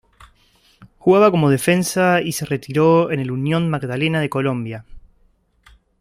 Jugaba 0.97 1.29
como 1.29 1.51
defensa 1.51 2.23
y 2.23 2.31
se 2.31 2.47
retiró 2.47 3.11
en 3.11 3.19
el 3.19 3.29
Unión 3.29 3.69
Magdalena 3.69 4.19
de 4.19 4.31
Colombia. 4.31 4.83